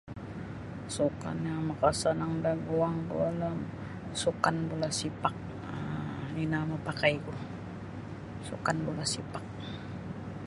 [0.95, 3.55] Sukan yang makasonang daguangkulah
[4.21, 5.35] sukan bola sepak
[5.73, 7.33] um ino mapakaiku
[8.47, 9.45] sukan bola sepak.